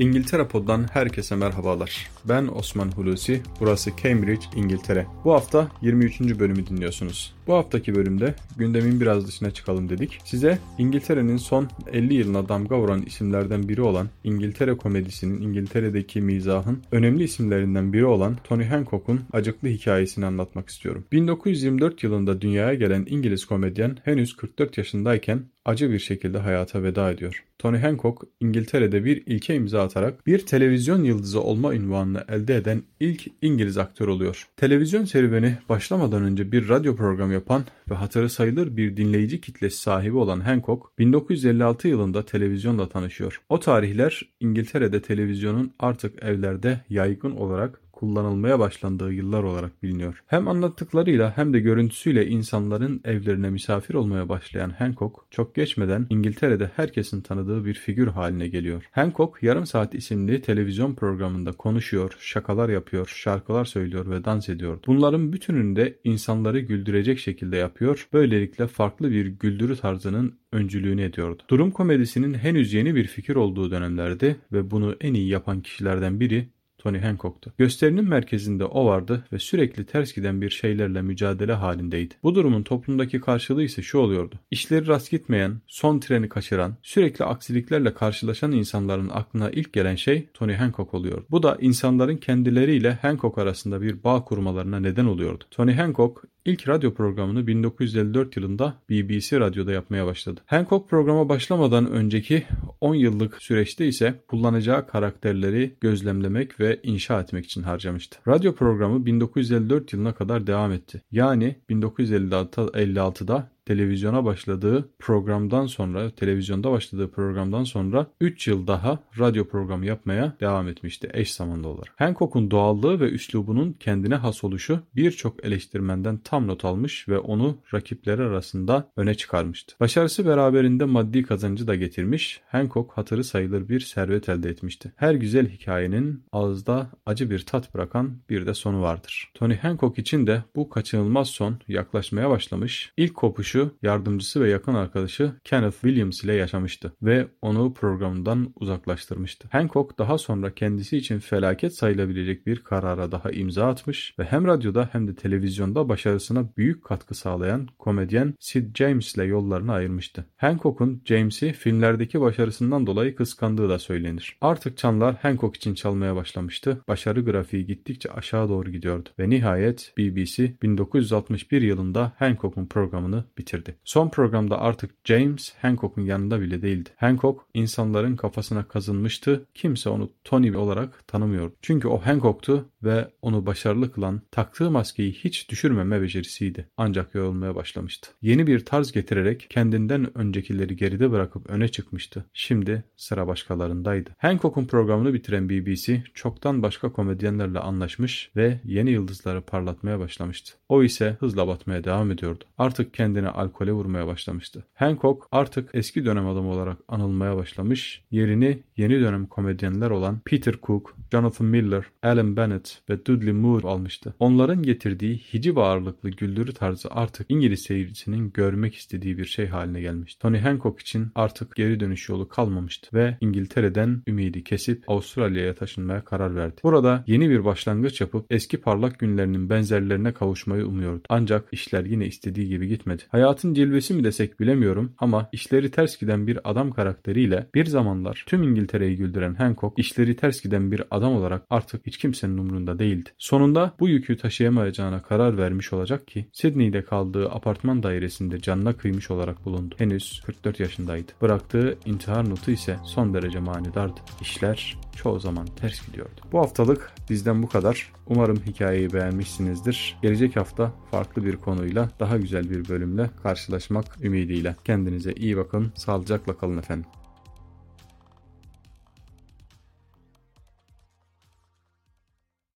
İngiltere 0.00 0.48
Pod'dan 0.48 0.86
herkese 0.92 1.36
merhabalar. 1.36 2.10
Ben 2.24 2.46
Osman 2.46 2.92
Hulusi, 2.92 3.40
burası 3.60 3.90
Cambridge, 4.02 4.46
İngiltere. 4.56 5.06
Bu 5.24 5.32
hafta 5.32 5.68
23. 5.82 6.20
bölümü 6.20 6.66
dinliyorsunuz. 6.66 7.34
Bu 7.46 7.54
haftaki 7.54 7.94
bölümde 7.94 8.34
gündemin 8.56 9.00
biraz 9.00 9.28
dışına 9.28 9.50
çıkalım 9.50 9.88
dedik. 9.88 10.18
Size 10.24 10.58
İngiltere'nin 10.78 11.36
son 11.36 11.68
50 11.92 12.14
yılına 12.14 12.48
damga 12.48 12.78
vuran 12.78 13.02
isimlerden 13.02 13.68
biri 13.68 13.82
olan 13.82 14.08
İngiltere 14.24 14.76
komedisinin 14.76 15.42
İngiltere'deki 15.42 16.20
mizahın 16.20 16.82
önemli 16.92 17.24
isimlerinden 17.24 17.92
biri 17.92 18.06
olan 18.06 18.36
Tony 18.44 18.64
Hancock'un 18.64 19.20
acıklı 19.32 19.68
hikayesini 19.68 20.26
anlatmak 20.26 20.68
istiyorum. 20.68 21.04
1924 21.12 22.02
yılında 22.02 22.40
dünyaya 22.40 22.74
gelen 22.74 23.06
İngiliz 23.08 23.44
komedyen 23.44 23.96
henüz 24.04 24.36
44 24.36 24.78
yaşındayken 24.78 25.42
acı 25.64 25.90
bir 25.90 25.98
şekilde 25.98 26.38
hayata 26.38 26.82
veda 26.82 27.10
ediyor. 27.10 27.49
Tony 27.60 27.78
Hancock 27.78 28.22
İngiltere'de 28.40 29.04
bir 29.04 29.22
ilke 29.26 29.54
imza 29.54 29.82
atarak 29.82 30.26
bir 30.26 30.38
televizyon 30.46 31.04
yıldızı 31.04 31.40
olma 31.40 31.74
ünvanını 31.74 32.24
elde 32.28 32.56
eden 32.56 32.82
ilk 33.00 33.26
İngiliz 33.42 33.78
aktör 33.78 34.08
oluyor. 34.08 34.48
Televizyon 34.56 35.04
serüveni 35.04 35.58
başlamadan 35.68 36.22
önce 36.22 36.52
bir 36.52 36.68
radyo 36.68 36.96
programı 36.96 37.32
yapan 37.32 37.64
ve 37.90 37.94
hatırı 37.94 38.30
sayılır 38.30 38.76
bir 38.76 38.96
dinleyici 38.96 39.40
kitlesi 39.40 39.78
sahibi 39.78 40.16
olan 40.16 40.40
Hancock 40.40 40.98
1956 40.98 41.88
yılında 41.88 42.24
televizyonla 42.24 42.88
tanışıyor. 42.88 43.40
O 43.48 43.60
tarihler 43.60 44.22
İngiltere'de 44.40 45.02
televizyonun 45.02 45.72
artık 45.78 46.22
evlerde 46.22 46.80
yaygın 46.90 47.30
olarak 47.30 47.80
kullanılmaya 48.00 48.58
başlandığı 48.58 49.12
yıllar 49.12 49.42
olarak 49.42 49.82
biliniyor. 49.82 50.22
Hem 50.26 50.48
anlattıklarıyla 50.48 51.36
hem 51.36 51.52
de 51.52 51.60
görüntüsüyle 51.60 52.26
insanların 52.26 53.00
evlerine 53.04 53.50
misafir 53.50 53.94
olmaya 53.94 54.28
başlayan 54.28 54.70
Hancock 54.70 55.16
çok 55.30 55.54
geçmeden 55.54 56.06
İngiltere'de 56.10 56.70
herkesin 56.76 57.20
tanıdığı 57.20 57.64
bir 57.64 57.74
figür 57.74 58.06
haline 58.06 58.48
geliyor. 58.48 58.84
Hancock 58.92 59.42
Yarım 59.42 59.66
Saat 59.66 59.94
isimli 59.94 60.42
televizyon 60.42 60.94
programında 60.94 61.52
konuşuyor, 61.52 62.16
şakalar 62.20 62.68
yapıyor, 62.68 63.12
şarkılar 63.16 63.64
söylüyor 63.64 64.10
ve 64.10 64.24
dans 64.24 64.48
ediyordu. 64.48 64.82
Bunların 64.86 65.32
bütününü 65.32 65.76
de 65.76 65.98
insanları 66.04 66.60
güldürecek 66.60 67.18
şekilde 67.18 67.56
yapıyor. 67.56 68.08
Böylelikle 68.12 68.66
farklı 68.66 69.10
bir 69.10 69.26
güldürü 69.26 69.76
tarzının 69.76 70.38
öncülüğünü 70.52 71.02
ediyordu. 71.02 71.42
Durum 71.50 71.70
komedisinin 71.70 72.34
henüz 72.34 72.72
yeni 72.72 72.94
bir 72.94 73.06
fikir 73.06 73.36
olduğu 73.36 73.70
dönemlerde 73.70 74.36
ve 74.52 74.70
bunu 74.70 74.96
en 75.00 75.14
iyi 75.14 75.28
yapan 75.28 75.60
kişilerden 75.60 76.20
biri 76.20 76.48
Tony 76.80 76.98
Hancock'tu. 76.98 77.52
Gösterinin 77.58 78.08
merkezinde 78.08 78.64
o 78.64 78.86
vardı 78.86 79.24
ve 79.32 79.38
sürekli 79.38 79.86
ters 79.86 80.12
giden 80.12 80.40
bir 80.40 80.50
şeylerle 80.50 81.02
mücadele 81.02 81.52
halindeydi. 81.52 82.14
Bu 82.22 82.34
durumun 82.34 82.62
toplumdaki 82.62 83.20
karşılığı 83.20 83.62
ise 83.62 83.82
şu 83.82 83.98
oluyordu. 83.98 84.34
İşleri 84.50 84.86
rast 84.86 85.10
gitmeyen, 85.10 85.60
son 85.66 85.98
treni 85.98 86.28
kaçıran, 86.28 86.76
sürekli 86.82 87.24
aksiliklerle 87.24 87.94
karşılaşan 87.94 88.52
insanların 88.52 89.08
aklına 89.08 89.50
ilk 89.50 89.72
gelen 89.72 89.94
şey 89.94 90.28
Tony 90.34 90.54
Hancock 90.54 90.94
oluyor. 90.94 91.24
Bu 91.30 91.42
da 91.42 91.56
insanların 91.60 92.16
kendileriyle 92.16 92.92
Hancock 92.92 93.38
arasında 93.38 93.82
bir 93.82 94.04
bağ 94.04 94.24
kurmalarına 94.24 94.80
neden 94.80 95.04
oluyordu. 95.04 95.44
Tony 95.50 95.72
Hancock 95.72 96.24
İlk 96.44 96.68
radyo 96.68 96.94
programını 96.94 97.46
1954 97.46 98.36
yılında 98.36 98.74
BBC 98.90 99.40
Radyo'da 99.40 99.72
yapmaya 99.72 100.06
başladı. 100.06 100.40
Hancock 100.46 100.90
programa 100.90 101.28
başlamadan 101.28 101.90
önceki 101.90 102.46
10 102.80 102.94
yıllık 102.94 103.42
süreçte 103.42 103.86
ise 103.86 104.14
kullanacağı 104.28 104.86
karakterleri 104.86 105.76
gözlemlemek 105.80 106.60
ve 106.60 106.80
inşa 106.82 107.20
etmek 107.20 107.44
için 107.44 107.62
harcamıştı. 107.62 108.18
Radyo 108.28 108.54
programı 108.54 109.06
1954 109.06 109.92
yılına 109.92 110.14
kadar 110.14 110.46
devam 110.46 110.72
etti. 110.72 111.02
Yani 111.12 111.56
1956'da 111.70 113.50
televizyona 113.70 114.24
başladığı 114.24 114.88
programdan 114.98 115.66
sonra, 115.66 116.10
televizyonda 116.10 116.70
başladığı 116.70 117.10
programdan 117.10 117.64
sonra 117.64 118.06
3 118.20 118.48
yıl 118.48 118.66
daha 118.66 118.98
radyo 119.18 119.48
programı 119.48 119.86
yapmaya 119.86 120.36
devam 120.40 120.68
etmişti 120.68 121.10
eş 121.12 121.34
zamanlı 121.34 121.68
olarak. 121.68 121.94
Hancock'un 121.96 122.50
doğallığı 122.50 123.00
ve 123.00 123.10
üslubunun 123.10 123.72
kendine 123.72 124.14
has 124.14 124.44
oluşu 124.44 124.80
birçok 124.96 125.44
eleştirmenden 125.44 126.18
tam 126.18 126.46
not 126.46 126.64
almış 126.64 127.08
ve 127.08 127.18
onu 127.18 127.58
rakipleri 127.74 128.22
arasında 128.22 128.90
öne 128.96 129.14
çıkarmıştı. 129.14 129.74
Başarısı 129.80 130.26
beraberinde 130.26 130.84
maddi 130.84 131.22
kazancı 131.22 131.66
da 131.66 131.74
getirmiş, 131.74 132.40
Hancock 132.48 132.92
hatırı 132.92 133.24
sayılır 133.24 133.68
bir 133.68 133.80
servet 133.80 134.28
elde 134.28 134.50
etmişti. 134.50 134.92
Her 134.96 135.14
güzel 135.14 135.48
hikayenin 135.48 136.24
ağızda 136.32 136.90
acı 137.06 137.30
bir 137.30 137.38
tat 137.38 137.74
bırakan 137.74 138.18
bir 138.30 138.46
de 138.46 138.54
sonu 138.54 138.82
vardır. 138.82 139.30
Tony 139.34 139.56
Hancock 139.56 139.98
için 139.98 140.26
de 140.26 140.42
bu 140.56 140.70
kaçınılmaz 140.70 141.28
son 141.28 141.58
yaklaşmaya 141.68 142.30
başlamış, 142.30 142.92
ilk 142.96 143.14
kopuşu 143.14 143.59
oyuncu, 143.60 143.76
yardımcısı 143.82 144.40
ve 144.40 144.50
yakın 144.50 144.74
arkadaşı 144.74 145.32
Kenneth 145.44 145.80
Williams 145.80 146.24
ile 146.24 146.34
yaşamıştı 146.34 146.92
ve 147.02 147.28
onu 147.42 147.74
programdan 147.74 148.52
uzaklaştırmıştı. 148.60 149.48
Hancock 149.52 149.98
daha 149.98 150.18
sonra 150.18 150.54
kendisi 150.54 150.96
için 150.96 151.18
felaket 151.18 151.74
sayılabilecek 151.74 152.46
bir 152.46 152.58
karara 152.58 153.12
daha 153.12 153.30
imza 153.30 153.66
atmış 153.66 154.14
ve 154.18 154.24
hem 154.24 154.46
radyoda 154.46 154.88
hem 154.92 155.08
de 155.08 155.14
televizyonda 155.14 155.88
başarısına 155.88 156.44
büyük 156.56 156.84
katkı 156.84 157.14
sağlayan 157.14 157.68
komedyen 157.78 158.34
Sid 158.40 158.76
James 158.76 159.14
ile 159.14 159.24
yollarını 159.24 159.72
ayırmıştı. 159.72 160.24
Hancock'un 160.36 161.02
James'i 161.04 161.52
filmlerdeki 161.52 162.20
başarısından 162.20 162.86
dolayı 162.86 163.14
kıskandığı 163.14 163.68
da 163.68 163.78
söylenir. 163.78 164.36
Artık 164.40 164.76
çanlar 164.76 165.14
Hancock 165.14 165.56
için 165.56 165.74
çalmaya 165.74 166.16
başlamıştı. 166.16 166.80
Başarı 166.88 167.24
grafiği 167.24 167.66
gittikçe 167.66 168.12
aşağı 168.12 168.48
doğru 168.48 168.70
gidiyordu 168.70 169.08
ve 169.18 169.30
nihayet 169.30 169.92
BBC 169.98 170.52
1961 170.62 171.62
yılında 171.62 172.12
Hancock'un 172.18 172.66
programını 172.66 173.24
bitirdi 173.38 173.49
bitirdi. 173.50 173.76
Son 173.84 174.08
programda 174.08 174.60
artık 174.60 174.90
James 175.04 175.54
Hancock'un 175.62 176.02
yanında 176.02 176.40
bile 176.40 176.62
değildi. 176.62 176.90
Hancock 176.96 177.40
insanların 177.54 178.16
kafasına 178.16 178.68
kazınmıştı. 178.68 179.46
Kimse 179.54 179.90
onu 179.90 180.10
Tony 180.24 180.56
olarak 180.56 181.08
tanımıyordu. 181.08 181.54
Çünkü 181.62 181.88
o 181.88 181.98
Hancock'tu 181.98 182.68
ve 182.82 183.10
onu 183.22 183.46
başarılı 183.46 183.92
kılan 183.92 184.22
taktığı 184.30 184.70
maskeyi 184.70 185.12
hiç 185.12 185.50
düşürmeme 185.50 186.02
becerisiydi. 186.02 186.68
Ancak 186.76 187.14
yorulmaya 187.14 187.54
başlamıştı. 187.54 188.10
Yeni 188.22 188.46
bir 188.46 188.64
tarz 188.64 188.92
getirerek 188.92 189.46
kendinden 189.50 190.18
öncekileri 190.18 190.76
geride 190.76 191.10
bırakıp 191.10 191.50
öne 191.50 191.68
çıkmıştı. 191.68 192.24
Şimdi 192.32 192.84
sıra 192.96 193.26
başkalarındaydı. 193.26 194.10
Hancock'un 194.18 194.64
programını 194.64 195.14
bitiren 195.14 195.48
BBC 195.48 196.02
çoktan 196.14 196.62
başka 196.62 196.92
komedyenlerle 196.92 197.58
anlaşmış 197.58 198.30
ve 198.36 198.60
yeni 198.64 198.90
yıldızları 198.90 199.40
parlatmaya 199.40 199.98
başlamıştı. 199.98 200.54
O 200.68 200.82
ise 200.82 201.16
hızla 201.20 201.48
batmaya 201.48 201.84
devam 201.84 202.10
ediyordu. 202.10 202.44
Artık 202.58 202.94
kendine 202.94 203.28
alkole 203.28 203.72
vurmaya 203.72 204.06
başlamıştı. 204.06 204.64
Hancock 204.74 205.26
artık 205.32 205.70
eski 205.74 206.04
dönem 206.04 206.28
adamı 206.28 206.50
olarak 206.50 206.78
anılmaya 206.88 207.36
başlamış, 207.36 208.04
yerini 208.10 208.62
yeni 208.76 209.00
dönem 209.00 209.26
komedyenler 209.26 209.90
olan 209.90 210.20
Peter 210.24 210.54
Cook, 210.62 210.96
Jonathan 211.12 211.46
Miller, 211.46 211.84
Alan 212.02 212.36
Bennett 212.36 212.69
ve 212.90 213.06
Dudley 213.06 213.32
Moore 213.32 213.68
almıştı. 213.68 214.14
Onların 214.18 214.62
getirdiği 214.62 215.18
hiciv 215.18 215.56
ağırlıklı 215.56 216.10
güldürü 216.10 216.52
tarzı 216.52 216.88
artık 216.90 217.26
İngiliz 217.28 217.60
seyircisinin 217.60 218.32
görmek 218.34 218.74
istediği 218.74 219.18
bir 219.18 219.24
şey 219.24 219.46
haline 219.46 219.80
gelmişti. 219.80 220.20
Tony 220.20 220.38
Hancock 220.38 220.80
için 220.80 221.08
artık 221.14 221.56
geri 221.56 221.80
dönüş 221.80 222.08
yolu 222.08 222.28
kalmamıştı 222.28 222.96
ve 222.96 223.16
İngiltere'den 223.20 224.02
ümidi 224.06 224.44
kesip 224.44 224.84
Avustralya'ya 224.88 225.54
taşınmaya 225.54 226.04
karar 226.04 226.36
verdi. 226.36 226.60
Burada 226.62 227.04
yeni 227.06 227.30
bir 227.30 227.44
başlangıç 227.44 228.00
yapıp 228.00 228.26
eski 228.30 228.60
parlak 228.60 228.98
günlerinin 228.98 229.50
benzerlerine 229.50 230.12
kavuşmayı 230.12 230.66
umuyordu. 230.66 231.02
Ancak 231.08 231.48
işler 231.52 231.84
yine 231.84 232.06
istediği 232.06 232.48
gibi 232.48 232.68
gitmedi. 232.68 233.02
Hayatın 233.08 233.54
cilvesi 233.54 233.94
mi 233.94 234.04
desek 234.04 234.40
bilemiyorum 234.40 234.92
ama 234.98 235.28
işleri 235.32 235.70
ters 235.70 235.98
giden 235.98 236.26
bir 236.26 236.50
adam 236.50 236.70
karakteriyle 236.72 237.46
bir 237.54 237.66
zamanlar 237.66 238.24
tüm 238.26 238.42
İngiltere'yi 238.42 238.96
güldüren 238.96 239.34
Hancock 239.34 239.78
işleri 239.78 240.16
ters 240.16 240.40
giden 240.40 240.72
bir 240.72 240.82
adam 240.90 241.12
olarak 241.12 241.42
artık 241.50 241.86
hiç 241.86 241.96
kimsenin 241.96 242.38
umurunda 242.60 242.78
değildi. 242.78 243.10
Sonunda 243.18 243.74
bu 243.80 243.88
yükü 243.88 244.16
taşıyamayacağına 244.16 245.02
karar 245.02 245.38
vermiş 245.38 245.72
olacak 245.72 246.06
ki 246.06 246.28
Sydney'de 246.32 246.84
kaldığı 246.84 247.30
apartman 247.30 247.82
dairesinde 247.82 248.40
canına 248.40 248.72
kıymış 248.72 249.10
olarak 249.10 249.44
bulundu. 249.44 249.74
Henüz 249.78 250.22
44 250.26 250.60
yaşındaydı. 250.60 251.12
Bıraktığı 251.22 251.78
intihar 251.86 252.30
notu 252.30 252.50
ise 252.50 252.76
son 252.84 253.14
derece 253.14 253.40
manidardı. 253.40 254.00
İşler 254.20 254.76
çoğu 254.96 255.20
zaman 255.20 255.46
ters 255.46 255.86
gidiyordu. 255.86 256.20
Bu 256.32 256.38
haftalık 256.38 256.92
bizden 257.10 257.42
bu 257.42 257.48
kadar. 257.48 257.92
Umarım 258.06 258.36
hikayeyi 258.46 258.92
beğenmişsinizdir. 258.92 259.98
Gelecek 260.02 260.36
hafta 260.36 260.72
farklı 260.90 261.24
bir 261.24 261.36
konuyla 261.36 261.88
daha 262.00 262.16
güzel 262.16 262.50
bir 262.50 262.68
bölümle 262.68 263.10
karşılaşmak 263.22 264.04
ümidiyle. 264.04 264.56
Kendinize 264.64 265.12
iyi 265.12 265.36
bakın, 265.36 265.72
sağlıcakla 265.76 266.38
kalın 266.38 266.58
efendim. 266.58 266.86